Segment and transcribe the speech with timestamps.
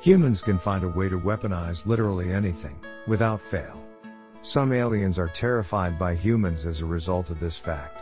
[0.00, 2.78] Humans can find a way to weaponize literally anything,
[3.08, 3.84] without fail.
[4.42, 8.00] Some aliens are terrified by humans as a result of this fact.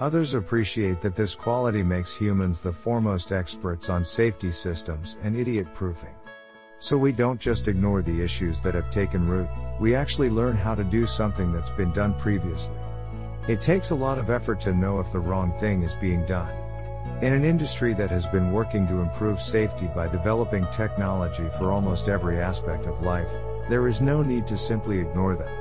[0.00, 5.72] Others appreciate that this quality makes humans the foremost experts on safety systems and idiot
[5.74, 6.16] proofing.
[6.80, 9.48] So we don't just ignore the issues that have taken root,
[9.78, 12.76] we actually learn how to do something that's been done previously.
[13.46, 16.52] It takes a lot of effort to know if the wrong thing is being done.
[17.20, 22.08] In an industry that has been working to improve safety by developing technology for almost
[22.08, 23.30] every aspect of life,
[23.68, 25.52] there is no need to simply ignore them.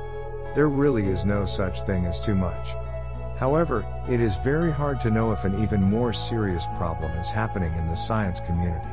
[0.53, 2.75] There really is no such thing as too much.
[3.39, 7.73] However, it is very hard to know if an even more serious problem is happening
[7.73, 8.85] in the science community.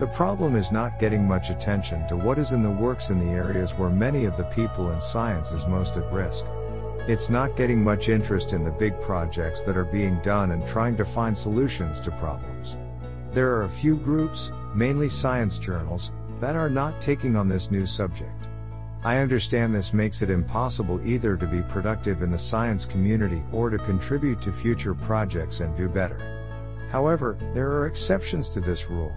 [0.00, 3.32] The problem is not getting much attention to what is in the works in the
[3.32, 6.44] areas where many of the people in science is most at risk.
[7.06, 10.96] It's not getting much interest in the big projects that are being done and trying
[10.96, 12.78] to find solutions to problems.
[13.30, 17.84] There are a few groups, mainly science journals, that are not taking on this new
[17.84, 18.48] subject.
[19.04, 23.68] I understand this makes it impossible either to be productive in the science community or
[23.68, 26.88] to contribute to future projects and do better.
[26.90, 29.12] However, there are exceptions to this rule.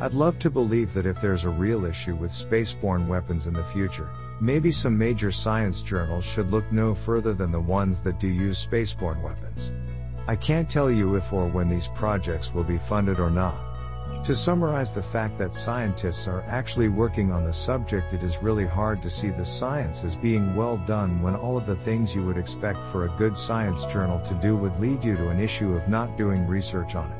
[0.00, 3.64] I'd love to believe that if there's a real issue with spaceborne weapons in the
[3.64, 4.08] future,
[4.42, 8.66] Maybe some major science journals should look no further than the ones that do use
[8.66, 9.70] spaceborne weapons.
[10.26, 13.70] I can't tell you if or when these projects will be funded or not.
[14.24, 18.66] To summarize the fact that scientists are actually working on the subject it is really
[18.66, 22.24] hard to see the science as being well done when all of the things you
[22.24, 25.74] would expect for a good science journal to do would lead you to an issue
[25.74, 27.19] of not doing research on it.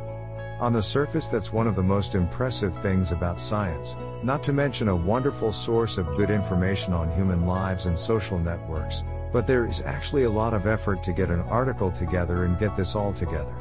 [0.61, 4.89] On the surface that's one of the most impressive things about science, not to mention
[4.89, 9.03] a wonderful source of good information on human lives and social networks,
[9.33, 12.77] but there is actually a lot of effort to get an article together and get
[12.77, 13.55] this all together.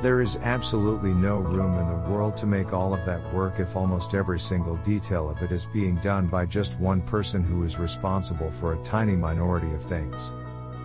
[0.00, 3.74] There is absolutely no room in the world to make all of that work if
[3.74, 7.80] almost every single detail of it is being done by just one person who is
[7.80, 10.30] responsible for a tiny minority of things.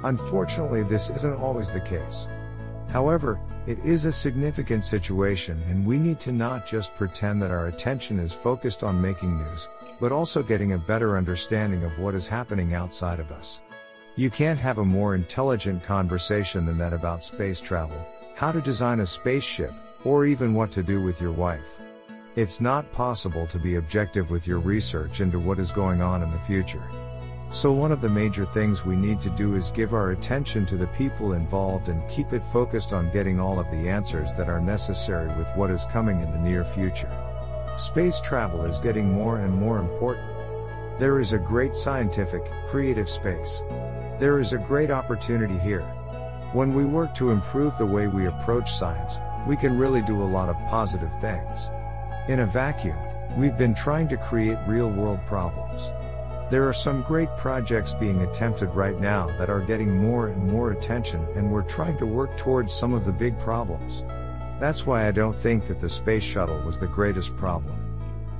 [0.03, 2.27] Unfortunately this isn't always the case.
[2.93, 7.65] However, it is a significant situation and we need to not just pretend that our
[7.65, 9.67] attention is focused on making news,
[9.99, 13.61] but also getting a better understanding of what is happening outside of us.
[14.15, 17.97] You can't have a more intelligent conversation than that about space travel,
[18.35, 21.81] how to design a spaceship, or even what to do with your wife.
[22.35, 26.29] It's not possible to be objective with your research into what is going on in
[26.29, 26.87] the future.
[27.53, 30.75] So one of the major things we need to do is give our attention to
[30.75, 34.59] the people involved and keep it focused on getting all of the answers that are
[34.59, 37.15] necessary with what is coming in the near future.
[37.77, 40.27] Space travel is getting more and more important.
[40.99, 43.61] There is a great scientific, creative space.
[44.19, 45.83] There is a great opportunity here.
[46.53, 50.33] When we work to improve the way we approach science, we can really do a
[50.33, 51.69] lot of positive things.
[52.27, 52.97] In a vacuum,
[53.37, 55.91] we've been trying to create real world problems.
[56.53, 60.69] There are some great projects being attempted right now that are getting more and more
[60.69, 64.03] attention and we're trying to work towards some of the big problems.
[64.59, 67.75] That's why I don't think that the space shuttle was the greatest problem.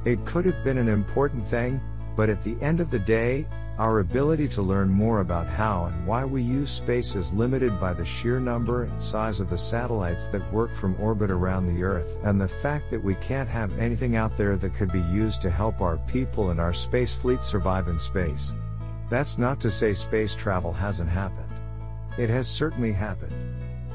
[0.06, 1.82] It could have been an important thing,
[2.16, 3.48] but at the end of the day,
[3.80, 7.92] our ability to learn more about how and why we use space is limited by
[7.92, 12.18] the sheer number and size of the satellites that work from orbit around the Earth
[12.24, 15.50] and the fact that we can't have anything out there that could be used to
[15.50, 18.54] help our people and our space fleet survive in space.
[19.10, 21.50] That's not to say space travel hasn't happened.
[22.20, 23.34] It has certainly happened.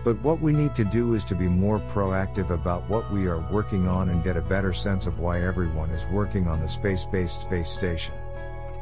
[0.03, 3.47] But what we need to do is to be more proactive about what we are
[3.53, 7.43] working on and get a better sense of why everyone is working on the space-based
[7.43, 8.15] space station.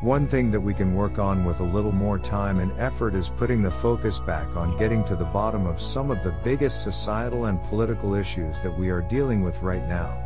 [0.02, 3.30] One thing that we can work on with a little more time and effort is
[3.30, 7.46] putting the focus back on getting to the bottom of some of the biggest societal
[7.46, 10.22] and political issues that we are dealing with right now.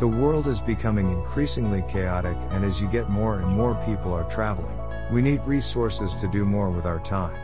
[0.00, 4.28] The world is becoming increasingly chaotic and as you get more and more people are
[4.28, 4.78] traveling,
[5.10, 7.38] we need resources to do more with our time.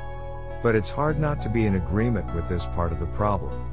[0.62, 3.71] But it's hard not to be in agreement with this part of the problem.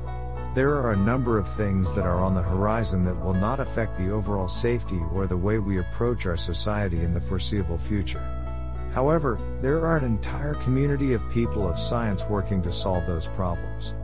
[0.56, 4.00] There are a number of things that are on the horizon that will not affect
[4.00, 8.24] the overall safety or the way we approach our society in the foreseeable future.
[8.92, 13.96] However, there are an entire community of people of science working to solve those problems.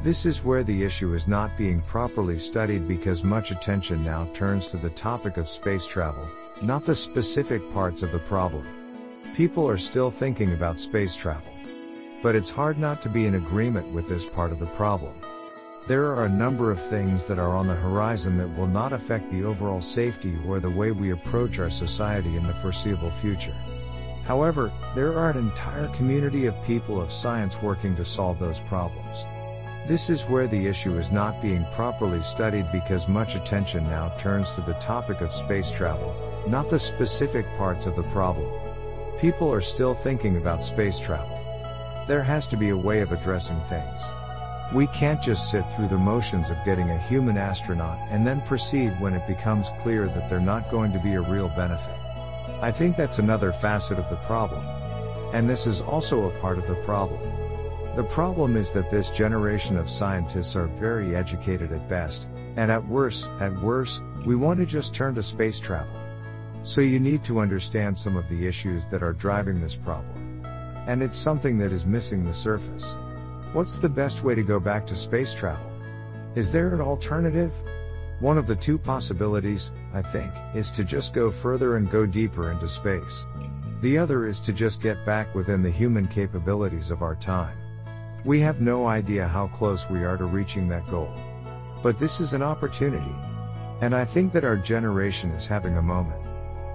[0.00, 4.68] This is where the issue is not being properly studied because much attention now turns
[4.68, 6.28] to the topic of space travel,
[6.62, 8.64] not the specific parts of the problem.
[9.34, 11.52] People are still thinking about space travel.
[12.22, 15.17] But it's hard not to be in agreement with this part of the problem.
[15.88, 19.32] There are a number of things that are on the horizon that will not affect
[19.32, 23.56] the overall safety or the way we approach our society in the foreseeable future.
[24.26, 29.24] However, there are an entire community of people of science working to solve those problems.
[29.86, 34.50] This is where the issue is not being properly studied because much attention now turns
[34.50, 36.14] to the topic of space travel,
[36.46, 38.52] not the specific parts of the problem.
[39.18, 41.40] People are still thinking about space travel.
[42.06, 44.12] There has to be a way of addressing things.
[44.72, 49.00] We can't just sit through the motions of getting a human astronaut and then proceed
[49.00, 51.96] when it becomes clear that they're not going to be a real benefit.
[52.60, 54.62] I think that's another facet of the problem.
[55.32, 57.20] And this is also a part of the problem.
[57.96, 62.86] The problem is that this generation of scientists are very educated at best, and at
[62.86, 65.98] worst, at worst, we want to just turn to space travel.
[66.62, 70.42] So you need to understand some of the issues that are driving this problem.
[70.86, 72.96] And it's something that is missing the surface.
[73.54, 75.72] What's the best way to go back to space travel?
[76.34, 77.54] Is there an alternative?
[78.20, 82.52] One of the two possibilities, I think, is to just go further and go deeper
[82.52, 83.24] into space.
[83.80, 87.56] The other is to just get back within the human capabilities of our time.
[88.22, 91.14] We have no idea how close we are to reaching that goal.
[91.82, 93.16] But this is an opportunity.
[93.80, 96.20] And I think that our generation is having a moment.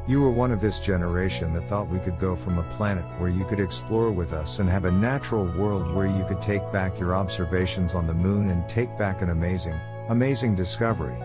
[0.05, 3.29] You were one of this generation that thought we could go from a planet where
[3.29, 6.99] you could explore with us and have a natural world where you could take back
[6.99, 9.79] your observations on the moon and take back an amazing,
[10.09, 11.15] amazing discovery.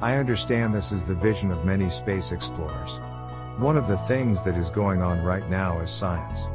[0.00, 3.02] I understand this is the vision of many space explorers.
[3.58, 6.48] One of the things that is going on right now is science.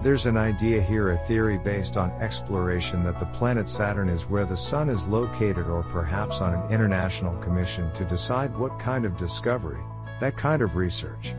[0.00, 4.44] There's an idea here, a theory based on exploration that the planet Saturn is where
[4.44, 9.16] the Sun is located or perhaps on an international commission to decide what kind of
[9.16, 9.82] discovery,
[10.20, 11.34] that kind of research.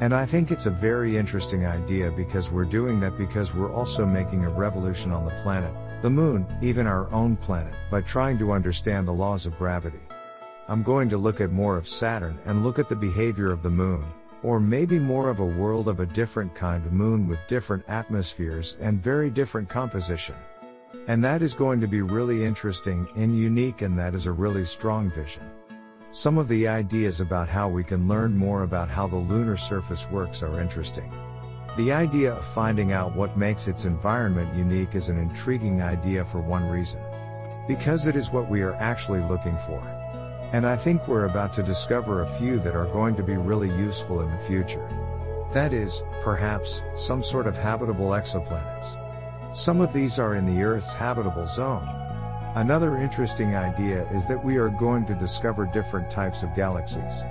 [0.00, 4.04] And I think it's a very interesting idea because we're doing that because we're also
[4.04, 5.72] making a revolution on the planet,
[6.02, 10.00] the moon, even our own planet, by trying to understand the laws of gravity.
[10.66, 13.70] I'm going to look at more of Saturn and look at the behavior of the
[13.70, 14.04] moon,
[14.42, 18.76] or maybe more of a world of a different kind of moon with different atmospheres
[18.80, 20.34] and very different composition.
[21.06, 24.64] And that is going to be really interesting and unique and that is a really
[24.64, 25.44] strong vision.
[26.14, 30.08] Some of the ideas about how we can learn more about how the lunar surface
[30.12, 31.12] works are interesting.
[31.76, 36.38] The idea of finding out what makes its environment unique is an intriguing idea for
[36.38, 37.02] one reason.
[37.66, 39.80] Because it is what we are actually looking for.
[40.52, 43.70] And I think we're about to discover a few that are going to be really
[43.70, 44.88] useful in the future.
[45.52, 48.94] That is, perhaps, some sort of habitable exoplanets.
[49.52, 52.03] Some of these are in the Earth's habitable zone.
[52.54, 57.24] Another interesting idea is that we are going to discover different types of galaxies.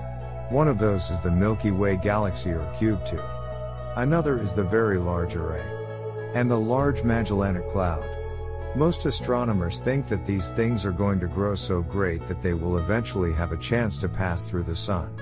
[0.49, 3.21] One of those is the Milky Way galaxy or Cube 2.
[3.95, 5.63] Another is the Very Large Array.
[6.35, 8.03] And the Large Magellanic Cloud.
[8.75, 12.77] Most astronomers think that these things are going to grow so great that they will
[12.77, 15.17] eventually have a chance to pass through the sun.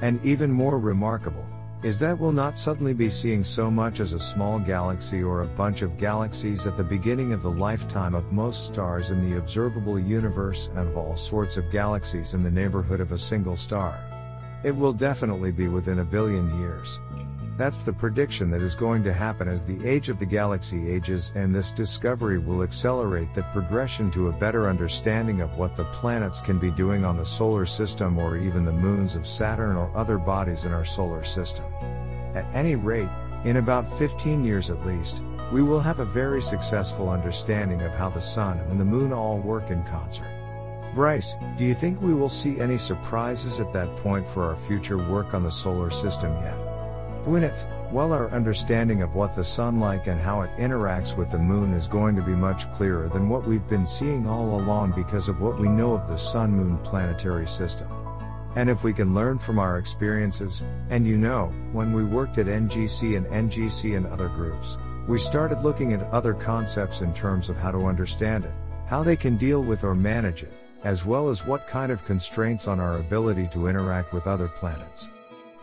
[0.00, 1.44] And even more remarkable,
[1.82, 5.46] is that we'll not suddenly be seeing so much as a small galaxy or a
[5.46, 9.98] bunch of galaxies at the beginning of the lifetime of most stars in the observable
[9.98, 14.02] universe and of all sorts of galaxies in the neighborhood of a single star.
[14.64, 17.00] It will definitely be within a billion years.
[17.56, 21.32] That's the prediction that is going to happen as the age of the galaxy ages
[21.36, 26.40] and this discovery will accelerate that progression to a better understanding of what the planets
[26.40, 30.18] can be doing on the solar system or even the moons of Saturn or other
[30.18, 31.64] bodies in our solar system.
[32.34, 33.08] At any rate,
[33.44, 35.22] in about 15 years at least,
[35.52, 39.38] we will have a very successful understanding of how the sun and the moon all
[39.38, 40.26] work in concert.
[40.92, 44.98] Bryce, do you think we will see any surprises at that point for our future
[44.98, 46.73] work on the solar system yet?
[47.24, 51.38] Gwyneth, while our understanding of what the sun like and how it interacts with the
[51.38, 55.30] moon is going to be much clearer than what we've been seeing all along because
[55.30, 57.88] of what we know of the sun-moon planetary system.
[58.56, 62.46] And if we can learn from our experiences, and you know, when we worked at
[62.46, 64.76] NGC and NGC and other groups,
[65.08, 68.52] we started looking at other concepts in terms of how to understand it,
[68.86, 70.52] how they can deal with or manage it,
[70.84, 75.08] as well as what kind of constraints on our ability to interact with other planets.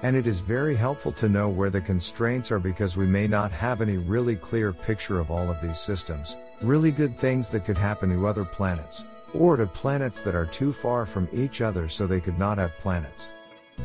[0.03, 3.51] And it is very helpful to know where the constraints are because we may not
[3.51, 7.77] have any really clear picture of all of these systems, really good things that could
[7.77, 9.05] happen to other planets,
[9.35, 12.75] or to planets that are too far from each other so they could not have
[12.79, 13.33] planets.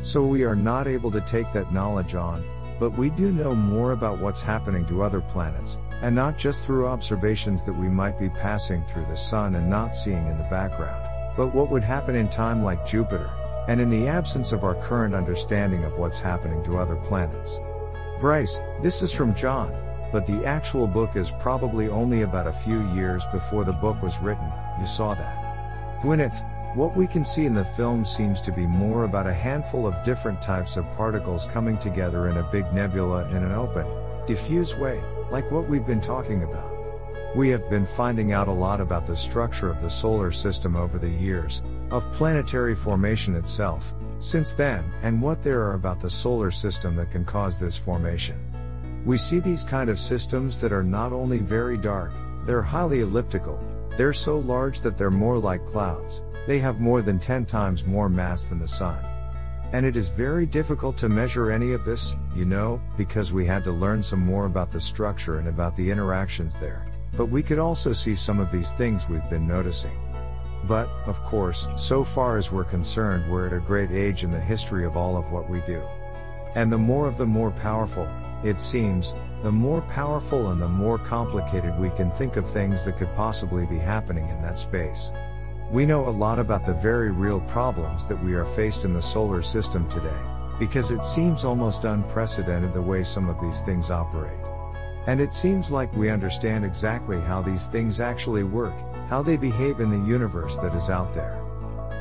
[0.00, 2.44] So we are not able to take that knowledge on,
[2.80, 6.86] but we do know more about what's happening to other planets, and not just through
[6.86, 11.02] observations that we might be passing through the sun and not seeing in the background,
[11.36, 13.30] but what would happen in time like Jupiter,
[13.68, 17.58] and in the absence of our current understanding of what's happening to other planets.
[18.20, 19.74] Bryce, this is from John,
[20.12, 24.18] but the actual book is probably only about a few years before the book was
[24.18, 26.00] written, you saw that.
[26.00, 26.44] Gwyneth,
[26.76, 30.04] what we can see in the film seems to be more about a handful of
[30.04, 33.86] different types of particles coming together in a big nebula in an open,
[34.26, 36.70] diffuse way, like what we've been talking about.
[37.34, 40.98] We have been finding out a lot about the structure of the solar system over
[40.98, 46.50] the years, of planetary formation itself, since then, and what there are about the solar
[46.50, 48.40] system that can cause this formation.
[49.04, 52.12] We see these kind of systems that are not only very dark,
[52.44, 53.62] they're highly elliptical,
[53.96, 58.08] they're so large that they're more like clouds, they have more than 10 times more
[58.08, 59.04] mass than the sun.
[59.72, 63.64] And it is very difficult to measure any of this, you know, because we had
[63.64, 66.86] to learn some more about the structure and about the interactions there.
[67.16, 70.05] But we could also see some of these things we've been noticing.
[70.66, 74.40] But, of course, so far as we're concerned we're at a great age in the
[74.40, 75.82] history of all of what we do.
[76.54, 78.08] And the more of the more powerful,
[78.42, 82.96] it seems, the more powerful and the more complicated we can think of things that
[82.96, 85.12] could possibly be happening in that space.
[85.70, 89.02] We know a lot about the very real problems that we are faced in the
[89.02, 90.20] solar system today,
[90.58, 94.40] because it seems almost unprecedented the way some of these things operate.
[95.06, 98.74] And it seems like we understand exactly how these things actually work,
[99.08, 101.42] how they behave in the universe that is out there.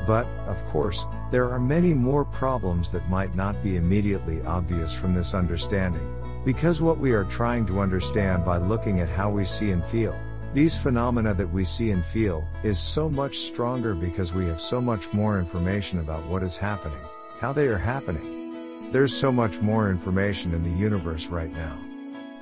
[0.06, 5.14] But, of course, there are many more problems that might not be immediately obvious from
[5.14, 9.72] this understanding, because what we are trying to understand by looking at how we see
[9.72, 10.16] and feel,
[10.54, 14.80] these phenomena that we see and feel, is so much stronger because we have so
[14.80, 17.02] much more information about what is happening,
[17.40, 18.90] how they are happening.
[18.92, 21.78] There's so much more information in the universe right now.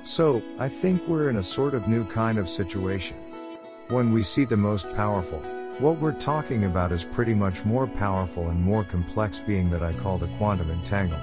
[0.03, 3.17] So, I think we're in a sort of new kind of situation.
[3.89, 5.37] When we see the most powerful,
[5.77, 9.93] what we're talking about is pretty much more powerful and more complex being that I
[9.93, 11.21] call the quantum entanglement.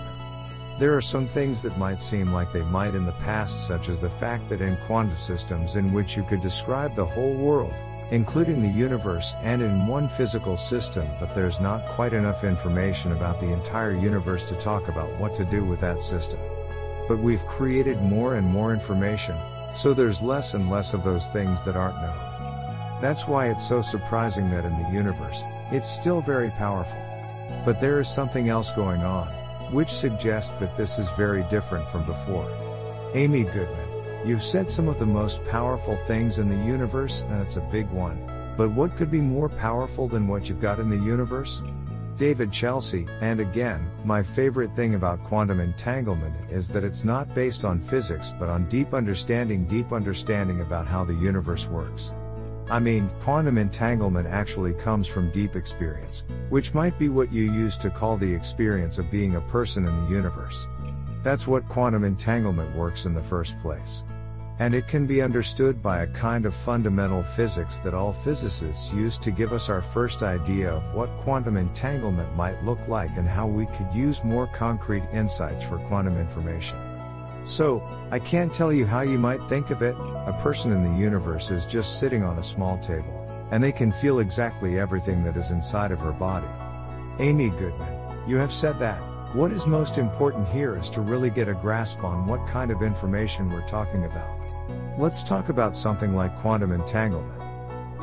[0.78, 4.00] There are some things that might seem like they might in the past such as
[4.00, 7.74] the fact that in quantum systems in which you could describe the whole world,
[8.12, 13.40] including the universe and in one physical system but there's not quite enough information about
[13.40, 16.38] the entire universe to talk about what to do with that system.
[17.08, 19.36] But we've created more and more information,
[19.74, 22.31] so there's less and less of those things that aren't known.
[23.02, 25.42] That's why it's so surprising that in the universe,
[25.72, 27.02] it's still very powerful.
[27.64, 29.26] But there is something else going on,
[29.72, 32.48] which suggests that this is very different from before.
[33.14, 37.56] Amy Goodman, you've said some of the most powerful things in the universe, and it's
[37.56, 38.24] a big one.
[38.56, 41.60] But what could be more powerful than what you've got in the universe?
[42.18, 47.64] David Chelsea, and again, my favorite thing about quantum entanglement is that it's not based
[47.64, 52.12] on physics but on deep understanding, deep understanding about how the universe works.
[52.70, 57.76] I mean, quantum entanglement actually comes from deep experience, which might be what you use
[57.78, 60.66] to call the experience of being a person in the universe.
[61.22, 64.04] That's what quantum entanglement works in the first place.
[64.58, 69.18] And it can be understood by a kind of fundamental physics that all physicists use
[69.18, 73.46] to give us our first idea of what quantum entanglement might look like and how
[73.46, 76.91] we could use more concrete insights for quantum information.
[77.44, 79.96] So, I can't tell you how you might think of it,
[80.26, 83.90] a person in the universe is just sitting on a small table, and they can
[83.90, 86.46] feel exactly everything that is inside of her body.
[87.18, 89.02] Amy Goodman, you have said that.
[89.34, 92.82] What is most important here is to really get a grasp on what kind of
[92.82, 94.38] information we're talking about.
[94.98, 97.42] Let's talk about something like quantum entanglement.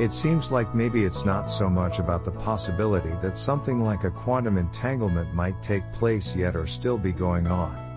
[0.01, 4.11] It seems like maybe it's not so much about the possibility that something like a
[4.11, 7.88] quantum entanglement might take place yet or still be going on.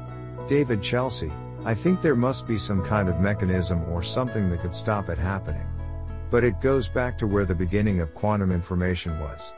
[0.48, 1.32] David Chelsea,
[1.64, 5.18] I think there must be some kind of mechanism or something that could stop it
[5.18, 5.66] happening.
[6.30, 9.54] But it goes back to where the beginning of quantum information was.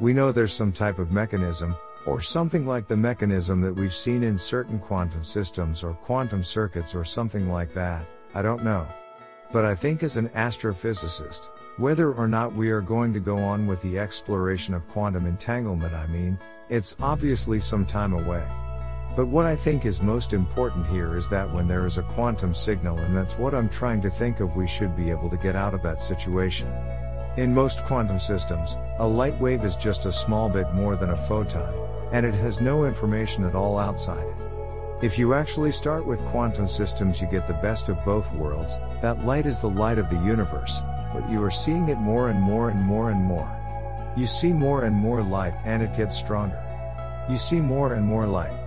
[0.00, 4.22] We know there's some type of mechanism, or something like the mechanism that we've seen
[4.22, 8.88] in certain quantum systems or quantum circuits or something like that, I don't know.
[9.52, 13.66] But I think as an astrophysicist, whether or not we are going to go on
[13.66, 18.44] with the exploration of quantum entanglement I mean, it's obviously some time away.
[19.14, 22.54] But what I think is most important here is that when there is a quantum
[22.54, 25.54] signal and that's what I'm trying to think of we should be able to get
[25.54, 26.72] out of that situation.
[27.36, 31.16] In most quantum systems, a light wave is just a small bit more than a
[31.16, 31.74] photon,
[32.10, 35.04] and it has no information at all outside it.
[35.04, 39.26] If you actually start with quantum systems you get the best of both worlds, that
[39.26, 40.80] light is the light of the universe,
[41.12, 43.50] but you are seeing it more and more and more and more.
[44.16, 46.62] You see more and more light and it gets stronger.
[47.28, 48.61] You see more and more light.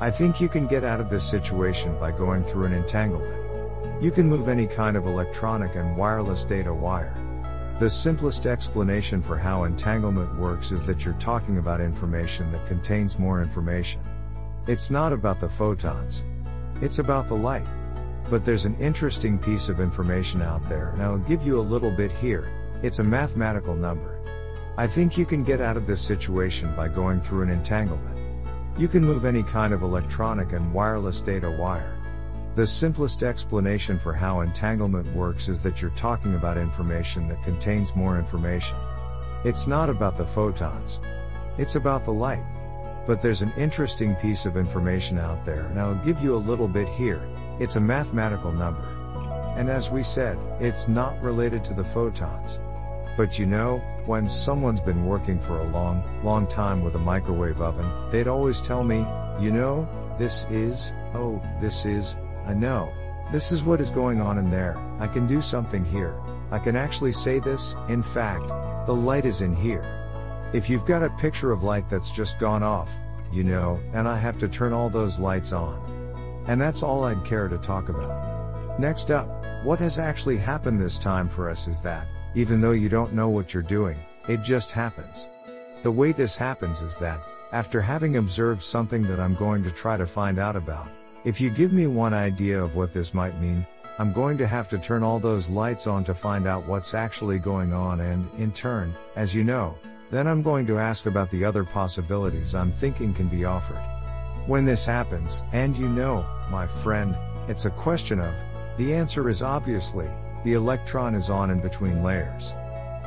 [0.00, 3.42] I think you can get out of this situation by going through an entanglement.
[4.00, 7.16] You can move any kind of electronic and wireless data wire.
[7.80, 13.18] The simplest explanation for how entanglement works is that you're talking about information that contains
[13.18, 14.00] more information.
[14.68, 16.24] It's not about the photons.
[16.80, 17.66] It's about the light.
[18.30, 21.90] But there's an interesting piece of information out there and I'll give you a little
[21.90, 22.52] bit here.
[22.82, 24.20] It's a mathematical number.
[24.76, 28.17] I think you can get out of this situation by going through an entanglement.
[28.78, 31.98] You can move any kind of electronic and wireless data wire.
[32.54, 37.96] The simplest explanation for how entanglement works is that you're talking about information that contains
[37.96, 38.78] more information.
[39.44, 41.00] It's not about the photons.
[41.58, 42.44] It's about the light.
[43.04, 46.68] But there's an interesting piece of information out there and I'll give you a little
[46.68, 47.28] bit here.
[47.58, 48.86] It's a mathematical number.
[49.56, 52.60] And as we said, it's not related to the photons.
[53.16, 57.60] But you know, when someone's been working for a long, long time with a microwave
[57.60, 59.06] oven, they'd always tell me,
[59.38, 59.86] you know,
[60.18, 62.90] this is, oh, this is, I know.
[63.30, 64.78] This is what is going on in there.
[64.98, 66.18] I can do something here.
[66.50, 68.48] I can actually say this, in fact,
[68.86, 69.84] the light is in here.
[70.54, 72.90] If you've got a picture of light that's just gone off,
[73.30, 76.44] you know, and I have to turn all those lights on.
[76.46, 78.80] And that's all I'd care to talk about.
[78.80, 79.28] Next up,
[79.66, 83.28] what has actually happened this time for us is that, even though you don't know
[83.28, 85.28] what you're doing, it just happens.
[85.82, 87.20] The way this happens is that,
[87.52, 90.90] after having observed something that I'm going to try to find out about,
[91.24, 93.66] if you give me one idea of what this might mean,
[93.98, 97.38] I'm going to have to turn all those lights on to find out what's actually
[97.38, 99.76] going on and, in turn, as you know,
[100.10, 103.82] then I'm going to ask about the other possibilities I'm thinking can be offered.
[104.46, 107.16] When this happens, and you know, my friend,
[107.48, 108.34] it's a question of,
[108.76, 110.08] the answer is obviously,
[110.44, 112.54] the electron is on in between layers.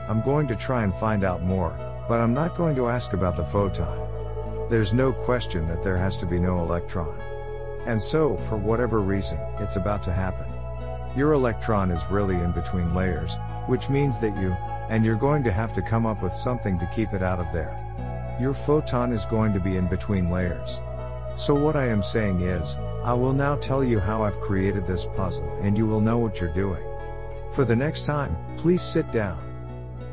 [0.10, 1.78] I'm going to try and find out more,
[2.10, 4.68] but I'm not going to ask about the photon.
[4.70, 7.20] There's no question that there has to be no electron.
[7.86, 10.48] And so, for whatever reason, it's about to happen.
[11.18, 14.52] Your electron is really in between layers, which means that you,
[14.90, 17.52] and you're going to have to come up with something to keep it out of
[17.54, 17.78] there.
[18.40, 20.82] Your photon is going to be in between layers.
[21.36, 25.08] So what I am saying is, I will now tell you how I've created this
[25.16, 26.84] puzzle and you will know what you're doing.
[27.52, 29.48] For the next time, please sit down.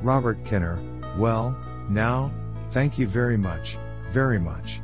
[0.03, 0.81] Robert Kinner,
[1.19, 1.57] well,
[1.89, 2.33] now,
[2.71, 3.79] thank you very much,
[4.11, 4.81] very much.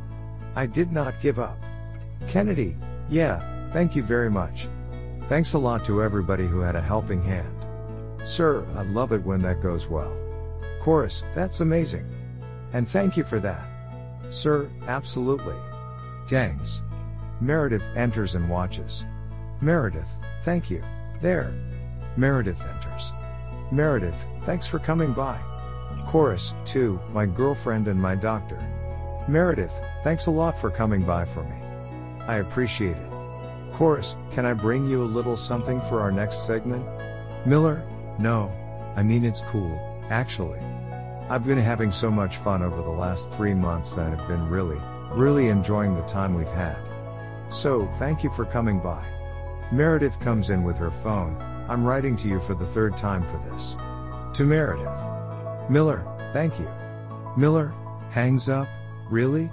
[0.55, 1.59] I did not give up.
[2.29, 2.77] Kennedy,
[3.09, 4.69] yeah, thank you very much.
[5.29, 7.67] Thanks a lot to everybody who had a helping hand.
[8.25, 10.17] Sir, I love it when that goes well.
[10.81, 12.07] Chorus, that's amazing.
[12.73, 13.67] And thank you for that.
[14.29, 15.57] Sir, absolutely.
[16.29, 16.83] Gangs.
[17.41, 19.05] Meredith enters and watches.
[19.61, 20.85] Meredith, thank you.
[21.21, 21.55] There.
[22.17, 23.13] Meredith enters.
[23.73, 25.41] Meredith, thanks for coming by.
[26.07, 28.63] Chorus, 2, my girlfriend and my doctor.
[29.27, 29.75] Meredith,
[30.05, 31.57] thanks a lot for coming by for me.
[32.27, 33.11] I appreciate it.
[33.73, 36.87] Chorus, can I bring you a little something for our next segment?
[37.47, 37.85] Miller,
[38.19, 38.53] no.
[38.95, 40.61] I mean it's cool, actually.
[41.29, 44.81] I've been having so much fun over the last three months that I've been really,
[45.11, 46.79] really enjoying the time we've had.
[47.49, 49.05] So, thank you for coming by.
[49.73, 51.37] Meredith comes in with her phone,
[51.69, 53.77] I'm writing to you for the third time for this.
[54.37, 55.71] To Meredith.
[55.71, 56.69] Miller, thank you.
[57.37, 57.75] Miller,
[58.11, 58.69] hangs up,
[59.11, 59.51] really?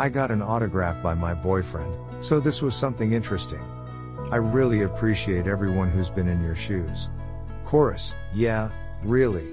[0.00, 3.60] I got an autograph by my boyfriend, so this was something interesting.
[4.30, 7.10] I really appreciate everyone who's been in your shoes.
[7.64, 8.70] Chorus, yeah,
[9.04, 9.52] really.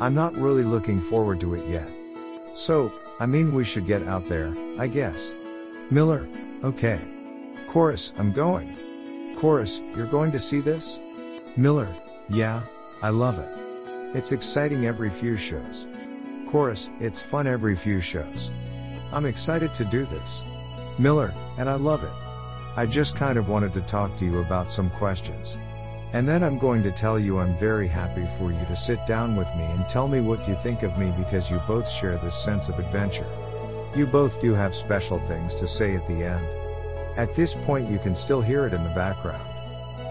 [0.00, 1.90] I'm not really looking forward to it yet.
[2.52, 5.34] So, I mean we should get out there, I guess.
[5.90, 6.28] Miller,
[6.64, 7.00] okay.
[7.68, 8.76] Chorus, I'm going.
[9.36, 10.98] Chorus, you're going to see this?
[11.58, 11.92] Miller,
[12.28, 12.62] yeah,
[13.02, 14.16] I love it.
[14.16, 15.88] It's exciting every few shows.
[16.46, 18.52] Chorus, it's fun every few shows.
[19.10, 20.44] I'm excited to do this.
[21.00, 22.12] Miller, and I love it.
[22.76, 25.58] I just kind of wanted to talk to you about some questions.
[26.12, 29.34] And then I'm going to tell you I'm very happy for you to sit down
[29.34, 32.40] with me and tell me what you think of me because you both share this
[32.40, 33.26] sense of adventure.
[33.96, 36.46] You both do have special things to say at the end.
[37.18, 39.42] At this point you can still hear it in the background.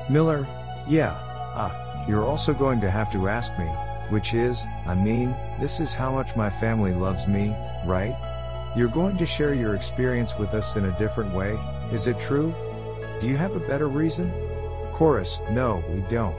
[0.10, 0.46] Miller,
[0.90, 1.24] yeah,
[1.58, 3.66] ah, you're also going to have to ask me,
[4.10, 7.50] which is, I mean, this is how much my family loves me,
[7.86, 8.16] right?
[8.76, 11.58] You're going to share your experience with us in a different way,
[11.92, 12.54] is it true?
[13.20, 14.32] Do you have a better reason?
[14.94, 16.36] Chorus, no, we don't.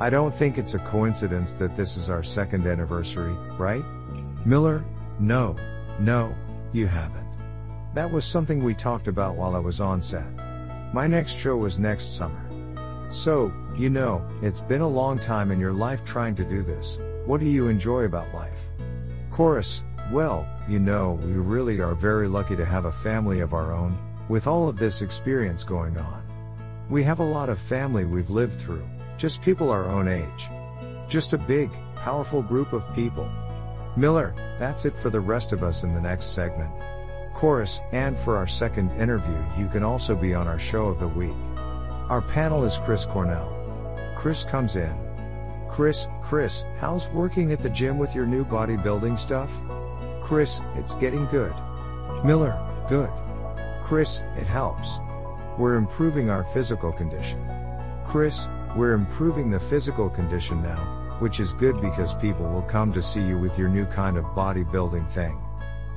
[0.00, 3.84] I don't think it's a coincidence that this is our second anniversary, right?
[4.44, 4.84] Miller,
[5.18, 5.56] no,
[5.98, 6.34] no,
[6.72, 7.28] you haven't.
[7.94, 10.30] That was something we talked about while I was on set.
[10.92, 12.51] My next show was next summer.
[13.12, 16.98] So, you know, it's been a long time in your life trying to do this.
[17.26, 18.62] What do you enjoy about life?
[19.28, 23.70] Chorus, well, you know, we really are very lucky to have a family of our
[23.70, 23.98] own,
[24.30, 26.22] with all of this experience going on.
[26.88, 30.48] We have a lot of family we've lived through, just people our own age.
[31.06, 33.30] Just a big, powerful group of people.
[33.94, 36.72] Miller, that's it for the rest of us in the next segment.
[37.34, 41.08] Chorus, and for our second interview you can also be on our show of the
[41.08, 41.36] week.
[42.12, 43.48] Our panel is Chris Cornell.
[44.18, 44.94] Chris comes in.
[45.66, 49.50] Chris, Chris, how's working at the gym with your new bodybuilding stuff?
[50.20, 51.54] Chris, it's getting good.
[52.22, 53.10] Miller, good.
[53.82, 54.98] Chris, it helps.
[55.56, 57.42] We're improving our physical condition.
[58.04, 58.46] Chris,
[58.76, 63.22] we're improving the physical condition now, which is good because people will come to see
[63.22, 65.40] you with your new kind of bodybuilding thing.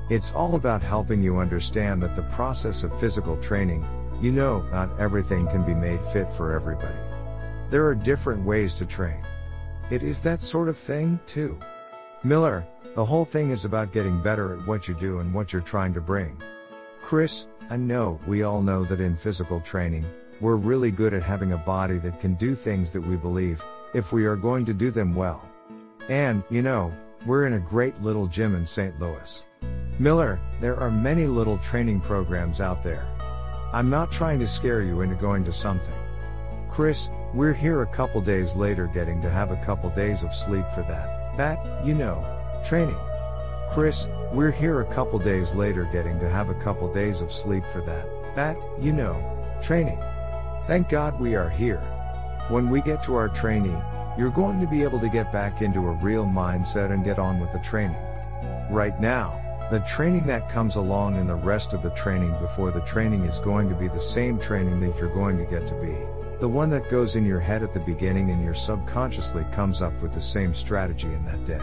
[0.09, 3.85] It's all about helping you understand that the process of physical training,
[4.21, 6.97] you know, not everything can be made fit for everybody.
[7.69, 9.25] There are different ways to train.
[9.89, 11.59] It is that sort of thing, too.
[12.23, 15.61] Miller, the whole thing is about getting better at what you do and what you're
[15.61, 16.41] trying to bring.
[17.01, 20.05] Chris, I know, we all know that in physical training,
[20.41, 24.11] we're really good at having a body that can do things that we believe, if
[24.11, 25.47] we are going to do them well.
[26.09, 26.93] And, you know,
[27.25, 28.99] we're in a great little gym in St.
[28.99, 29.43] Louis.
[29.97, 33.09] Miller, there are many little training programs out there.
[33.75, 35.93] I'm not trying to scare you into going to something.
[36.69, 40.65] Chris, we're here a couple days later getting to have a couple days of sleep
[40.69, 42.23] for that, that, you know,
[42.63, 42.97] training.
[43.69, 47.65] Chris, we're here a couple days later getting to have a couple days of sleep
[47.65, 49.19] for that, that, you know,
[49.61, 49.99] training.
[50.67, 51.81] Thank God we are here.
[52.47, 53.77] When we get to our trainee,
[54.17, 57.41] you're going to be able to get back into a real mindset and get on
[57.41, 58.01] with the training.
[58.71, 62.81] Right now, the training that comes along and the rest of the training before the
[62.81, 65.95] training is going to be the same training that you're going to get to be.
[66.39, 69.99] The one that goes in your head at the beginning and your subconsciously comes up
[70.03, 71.61] with the same strategy in that day.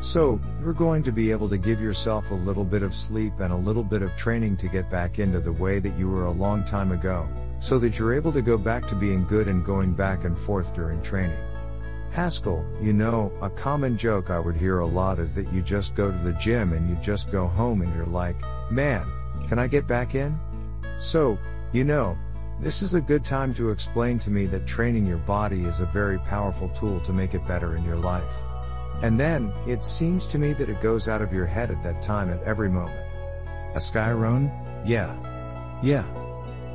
[0.00, 3.52] So, you're going to be able to give yourself a little bit of sleep and
[3.52, 6.30] a little bit of training to get back into the way that you were a
[6.30, 9.92] long time ago, so that you're able to go back to being good and going
[9.92, 11.47] back and forth during training.
[12.10, 15.94] Haskell, you know, a common joke I would hear a lot is that you just
[15.94, 18.36] go to the gym and you just go home and you're like,
[18.70, 19.06] man,
[19.48, 20.38] can I get back in?
[20.98, 21.38] So,
[21.72, 22.16] you know,
[22.60, 25.86] this is a good time to explain to me that training your body is a
[25.86, 28.42] very powerful tool to make it better in your life.
[29.02, 32.02] And then, it seems to me that it goes out of your head at that
[32.02, 33.06] time at every moment.
[33.74, 34.50] A Skyrone?
[34.84, 35.14] Yeah.
[35.84, 36.04] Yeah.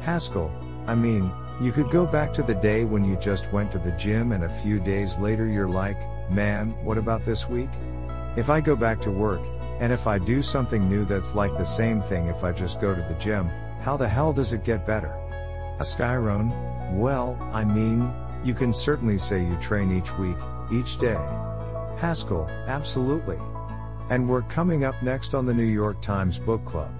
[0.02, 0.52] Haskell,
[0.88, 1.30] I mean,
[1.64, 4.44] you could go back to the day when you just went to the gym and
[4.44, 5.98] a few days later you're like,
[6.30, 7.70] man, what about this week?
[8.36, 9.42] If I go back to work,
[9.80, 12.94] and if I do something new that's like the same thing if I just go
[12.94, 13.48] to the gym,
[13.82, 15.14] how the hell does it get better?
[15.80, 16.52] A Skyrone?
[16.94, 20.38] Well, I mean, you can certainly say you train each week,
[20.72, 21.20] each day.
[21.98, 23.40] Haskell, absolutely.
[24.10, 26.94] And we're coming up next on the New York Times Book Club.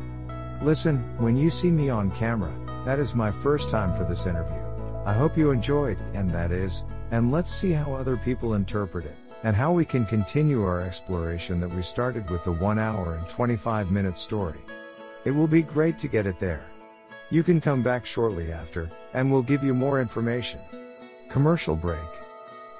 [0.62, 2.54] Listen, when you see me on camera,
[2.86, 4.62] that is my first time for this interview.
[5.06, 9.16] I hope you enjoyed, and that is, and let's see how other people interpret it,
[9.44, 13.28] and how we can continue our exploration that we started with the 1 hour and
[13.30, 14.60] 25 minute story.
[15.26, 16.72] It will be great to get it there.
[17.30, 20.60] You can come back shortly after, and we'll give you more information.
[21.30, 22.00] Commercial break.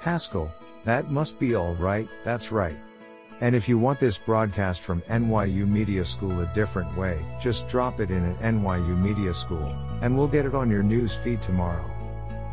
[0.00, 0.52] Haskell,
[0.84, 2.78] that must be all right, that's right.
[3.40, 7.98] And if you want this broadcast from NYU Media School a different way, just drop
[7.98, 11.90] it in at NYU Media School, and we'll get it on your news feed tomorrow.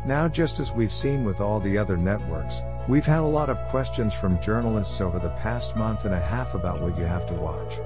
[0.04, 3.70] Now just as we've seen with all the other networks, we've had a lot of
[3.70, 7.34] questions from journalists over the past month and a half about what you have to
[7.34, 7.78] watch.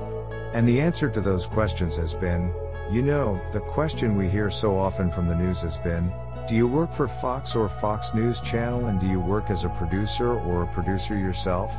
[0.55, 2.51] And the answer to those questions has been,
[2.91, 6.11] you know, the question we hear so often from the news has been,
[6.49, 9.69] do you work for Fox or Fox News Channel and do you work as a
[9.71, 11.77] producer or a producer yourself?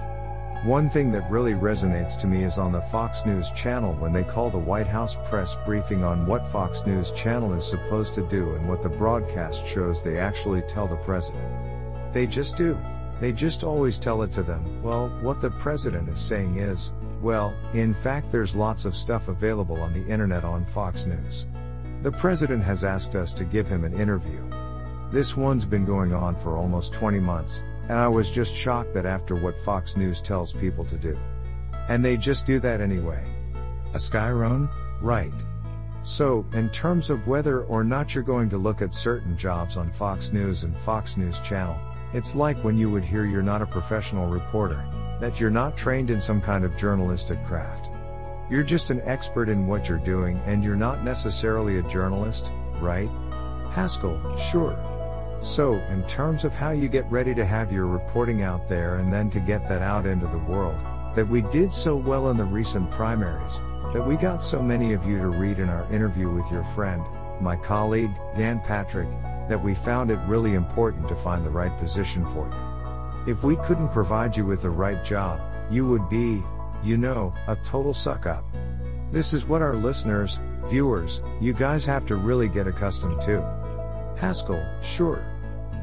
[0.64, 4.24] One thing that really resonates to me is on the Fox News Channel when they
[4.24, 8.54] call the White House press briefing on what Fox News Channel is supposed to do
[8.56, 12.12] and what the broadcast shows they actually tell the president.
[12.12, 12.78] They just do.
[13.22, 14.82] They just always tell it to them.
[14.82, 16.92] Well, what the president is saying is,
[17.22, 21.48] well, in fact there's lots of stuff available on the internet on Fox News.
[22.02, 24.44] The president has asked us to give him an interview.
[25.12, 29.06] This one's been going on for almost 20 months, and I was just shocked that
[29.06, 31.18] after what Fox News tells people to do.
[31.90, 33.26] And they just do that anyway.
[33.94, 34.70] A Skyrone?
[35.02, 35.46] Right.
[36.04, 39.92] So, in terms of whether or not you're going to look at certain jobs on
[39.92, 41.78] Fox News and Fox News Channel,
[42.14, 44.86] it's like when you would hear you're not a professional reporter,
[45.20, 47.90] that you're not trained in some kind of journalistic craft.
[48.50, 53.10] You're just an expert in what you're doing and you're not necessarily a journalist, right?
[53.72, 54.87] Haskell, sure.
[55.40, 59.14] So, in terms of how you get ready to have your reporting out there and
[59.14, 60.78] then to get that out into the world,
[61.16, 63.62] that we did so well in the recent primaries,
[63.94, 67.04] that we got so many of you to read in our interview with your friend,
[67.40, 69.10] my colleague, Dan Patrick,
[69.48, 73.32] that we found it really important to find the right position for you.
[73.32, 76.42] If we couldn't provide you with the right job, you would be,
[76.84, 78.44] you know, a total suck up.
[79.12, 83.67] This is what our listeners, viewers, you guys have to really get accustomed to.
[84.18, 85.26] Haskell, sure.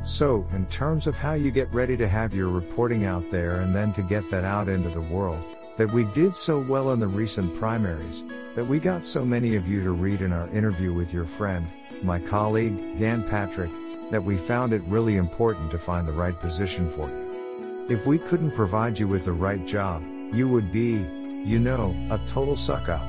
[0.02, 3.74] So, in terms of how you get ready to have your reporting out there and
[3.74, 5.42] then to get that out into the world,
[5.78, 9.66] that we did so well in the recent primaries, that we got so many of
[9.66, 11.66] you to read in our interview with your friend,
[12.02, 13.70] my colleague, Dan Patrick,
[14.10, 17.86] that we found it really important to find the right position for you.
[17.88, 21.06] If we couldn't provide you with the right job, you would be,
[21.44, 23.06] you know, a total suck up.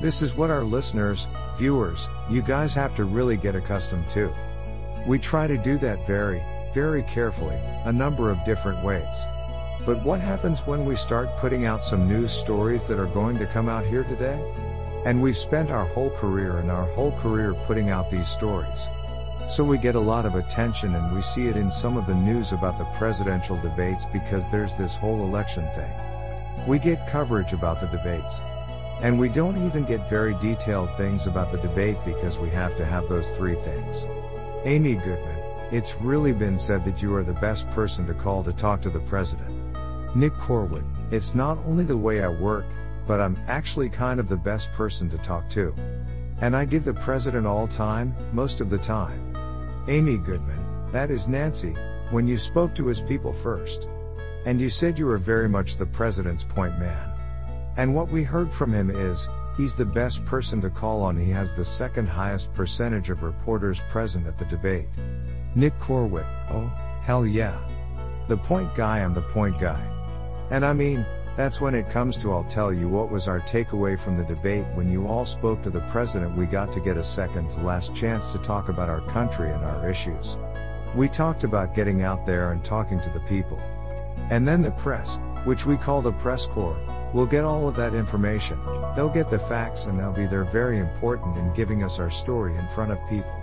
[0.00, 4.32] This is what our listeners, viewers, you guys have to really get accustomed to.
[5.06, 6.42] We try to do that very,
[6.74, 9.26] very carefully, a number of different ways.
[9.86, 13.46] But what happens when we start putting out some news stories that are going to
[13.46, 14.38] come out here today?
[15.06, 18.90] And we've spent our whole career and our whole career putting out these stories.
[19.48, 22.14] So we get a lot of attention and we see it in some of the
[22.14, 25.90] news about the presidential debates because there's this whole election thing.
[26.66, 28.42] We get coverage about the debates.
[29.00, 32.84] And we don't even get very detailed things about the debate because we have to
[32.84, 34.06] have those three things.
[34.66, 35.38] Amy Goodman,
[35.72, 38.90] it's really been said that you are the best person to call to talk to
[38.90, 39.50] the president.
[40.14, 42.66] Nick Corwin, it's not only the way I work,
[43.06, 45.74] but I'm actually kind of the best person to talk to.
[46.42, 49.34] And I give the president all time, most of the time.
[49.88, 51.74] Amy Goodman, that is Nancy,
[52.10, 53.88] when you spoke to his people first.
[54.44, 57.10] And you said you were very much the president's point man.
[57.78, 59.26] And what we heard from him is,
[59.60, 61.18] he's the best person to call on.
[61.18, 64.88] He has the second highest percentage of reporters present at the debate.
[65.54, 67.58] Nick Corwitt, oh, hell yeah.
[68.28, 69.86] The point guy, I'm the point guy.
[70.50, 71.04] And I mean,
[71.36, 74.64] that's when it comes to I'll tell you what was our takeaway from the debate
[74.74, 77.94] when you all spoke to the president we got to get a second to last
[77.94, 80.38] chance to talk about our country and our issues.
[80.94, 83.58] We talked about getting out there and talking to the people.
[84.30, 86.80] And then the press, which we call the press corps,
[87.12, 88.58] will get all of that information.
[88.96, 92.56] They'll get the facts and they'll be there very important in giving us our story
[92.56, 93.34] in front of people.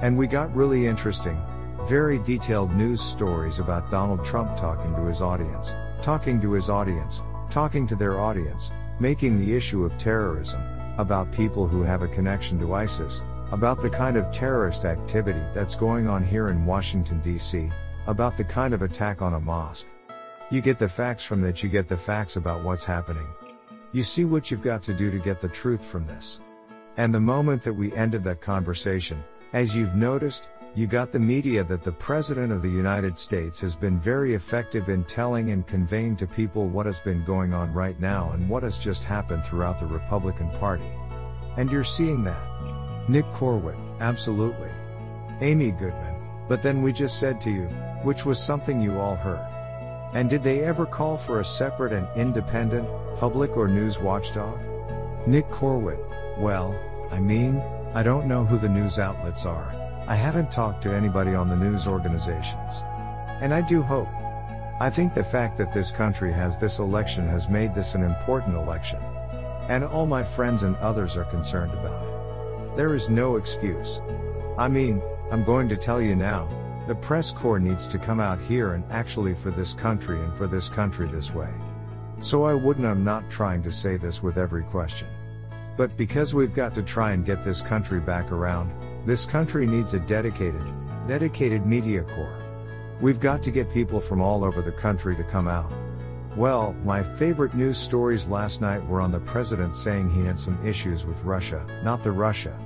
[0.00, 1.40] And we got really interesting,
[1.84, 7.22] very detailed news stories about Donald Trump talking to his audience talking to his audience,
[7.48, 10.60] talking to their audience, making the issue of terrorism,
[10.98, 15.76] about people who have a connection to ISIS, about the kind of terrorist activity that's
[15.76, 17.72] going on here in Washington DC,
[18.06, 19.86] about the kind of attack on a mosque.
[20.52, 23.26] You get the facts from that, you get the facts about what's happening.
[23.92, 26.42] You see what you've got to do to get the truth from this.
[26.98, 31.64] And the moment that we ended that conversation, as you've noticed, you got the media
[31.64, 36.16] that the President of the United States has been very effective in telling and conveying
[36.16, 39.80] to people what has been going on right now and what has just happened throughout
[39.80, 40.92] the Republican Party.
[41.56, 43.08] And you're seeing that.
[43.08, 44.70] Nick Corwin, absolutely.
[45.40, 46.14] Amy Goodman,
[46.46, 47.68] but then we just said to you,
[48.02, 49.48] which was something you all heard.
[50.12, 54.60] And did they ever call for a separate and independent, public or news watchdog?
[55.26, 56.00] Nick Corwin,
[56.38, 56.78] well,
[57.10, 57.62] I mean,
[57.94, 59.74] I don't know who the news outlets are.
[60.06, 62.82] I haven't talked to anybody on the news organizations.
[63.40, 64.08] And I do hope.
[64.80, 68.56] I think the fact that this country has this election has made this an important
[68.56, 69.00] election.
[69.68, 72.76] And all my friends and others are concerned about it.
[72.76, 74.02] There is no excuse.
[74.58, 76.48] I mean, I'm going to tell you now,
[76.88, 80.46] the press corps needs to come out here and actually for this country and for
[80.46, 81.52] this country this way.
[82.20, 85.08] So I wouldn't, I'm not trying to say this with every question.
[85.76, 88.72] But because we've got to try and get this country back around,
[89.06, 90.62] this country needs a dedicated,
[91.06, 92.42] dedicated media corps.
[93.00, 95.72] We've got to get people from all over the country to come out.
[96.36, 100.64] Well, my favorite news stories last night were on the president saying he had some
[100.66, 102.58] issues with Russia, not the Russia.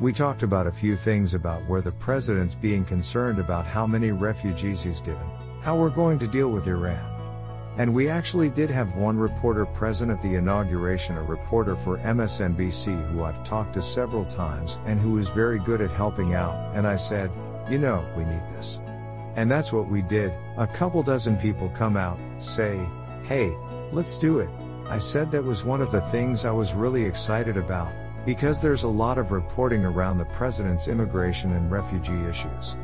[0.00, 4.12] We talked about a few things about where the president's being concerned about how many
[4.12, 5.28] refugees he's given,
[5.60, 7.06] how we're going to deal with Iran.
[7.76, 13.12] And we actually did have one reporter present at the inauguration, a reporter for MSNBC
[13.12, 16.86] who I've talked to several times and who is very good at helping out, and
[16.86, 17.30] I said,
[17.68, 18.80] you know, we need this.
[19.36, 20.32] And that's what we did.
[20.56, 22.80] A couple dozen people come out, say,
[23.24, 23.54] hey,
[23.92, 24.48] let's do it.
[24.88, 27.92] I said that was one of the things I was really excited about,
[28.24, 32.76] because there's a lot of reporting around the president's immigration and refugee issues.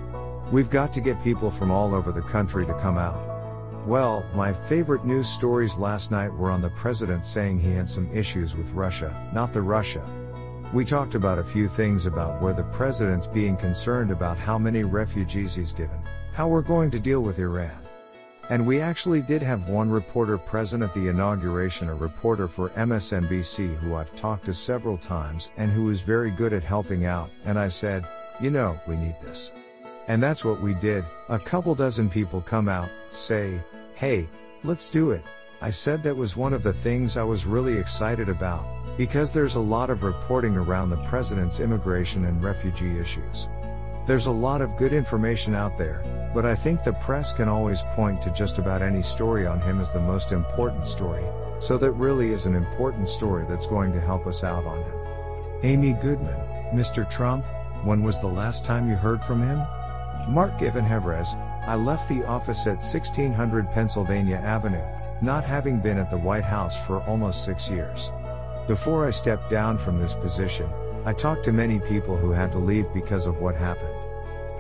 [0.51, 3.37] We've got to get people from all over the country to come out.
[3.87, 8.11] Well, my favorite news stories last night were on the president saying he had some
[8.13, 10.05] issues with Russia, not the Russia.
[10.73, 14.83] We talked about a few things about where the president's being concerned about how many
[14.83, 16.01] refugees he's given,
[16.33, 17.86] how we're going to deal with Iran.
[18.49, 23.77] And we actually did have one reporter present at the inauguration, a reporter for MSNBC
[23.79, 27.59] who I've talked to several times and who is very good at helping out, and
[27.59, 28.07] I said,
[28.41, 29.53] you know, we need this.
[30.09, 31.05] And that's what we did.
[31.29, 33.61] A couple dozen people come out, say,
[33.95, 34.29] Hey,
[34.63, 35.25] let's do it.
[35.61, 39.55] I said that was one of the things I was really excited about, because there's
[39.57, 43.49] a lot of reporting around the president's immigration and refugee issues.
[44.07, 46.05] There's a lot of good information out there,
[46.37, 49.81] but I think the press can always point to just about any story on him
[49.81, 51.25] as the most important story,
[51.61, 54.93] so that really is an important story that's going to help us out on him.
[55.63, 56.39] Amy Goodman,
[56.75, 57.09] Mr.
[57.09, 57.47] Trump,
[57.85, 59.61] when was the last time you heard from him?
[60.29, 61.35] Mark Givenhevrez,
[61.67, 64.85] I left the office at 1600 Pennsylvania Avenue,
[65.23, 68.13] not having been at the White House for almost six years.
[68.67, 70.69] Before I stepped down from this position,
[71.07, 74.06] I talked to many people who had to leave because of what happened.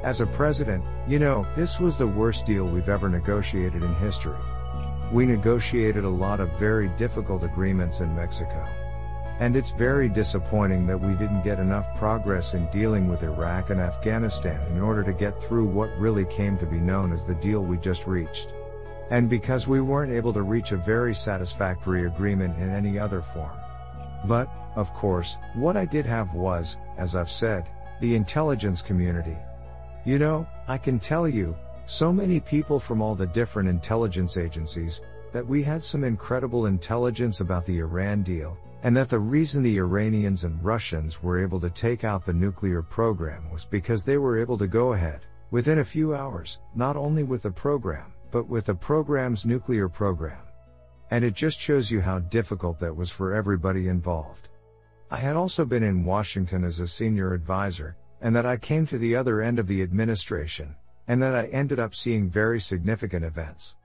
[0.02, 4.38] As a president, you know, this was the worst deal we've ever negotiated in history.
[5.12, 8.68] We negotiated a lot of very difficult agreements in Mexico.
[9.38, 13.80] And it's very disappointing that we didn't get enough progress in dealing with Iraq and
[13.80, 17.62] Afghanistan in order to get through what really came to be known as the deal
[17.62, 18.54] we just reached.
[19.10, 23.58] And because we weren't able to reach a very satisfactory agreement in any other form.
[24.26, 27.68] But, of course, what I did have was, as I've said,
[28.00, 29.36] the intelligence community.
[30.06, 35.02] You know, I can tell you, so many people from all the different intelligence agencies,
[35.32, 39.78] that we had some incredible intelligence about the Iran deal, and that the reason the
[39.78, 44.40] Iranians and Russians were able to take out the nuclear program was because they were
[44.40, 48.66] able to go ahead, within a few hours, not only with the program, but with
[48.66, 50.44] the program's nuclear program.
[51.10, 54.50] And it just shows you how difficult that was for everybody involved.
[55.10, 58.98] I had also been in Washington as a senior advisor, and that I came to
[58.98, 60.74] the other end of the administration,
[61.08, 63.76] and that I ended up seeing very significant events.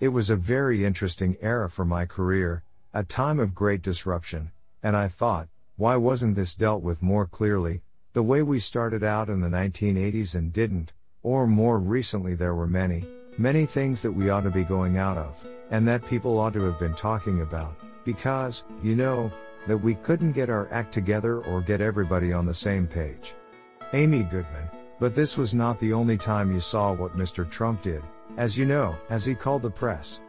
[0.00, 4.96] It was a very interesting era for my career, a time of great disruption, and
[4.96, 9.40] I thought, why wasn't this dealt with more clearly, the way we started out in
[9.40, 13.06] the 1980s and didn't, or more recently there were many,
[13.38, 16.62] many things that we ought to be going out of and that people ought to
[16.62, 19.30] have been talking about, because, you know,
[19.66, 23.34] that we couldn't get our act together or get everybody on the same page.
[23.92, 24.68] Amy Goodman,
[24.98, 27.48] but this was not the only time you saw what Mr.
[27.48, 28.02] Trump did,
[28.36, 30.20] as you know, as he called the press.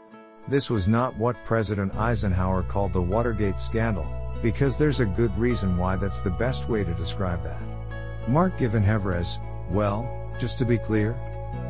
[0.48, 4.08] This was not what President Eisenhower called the Watergate scandal,
[4.43, 8.30] because there's a good reason why that's the best way to describe that.
[8.30, 9.39] Mark Given Givenhevres,
[9.72, 10.08] well,
[10.39, 11.20] just to be clear,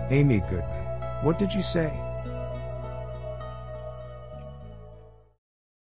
[0.10, 2.07] Amy Goodman, what did you say?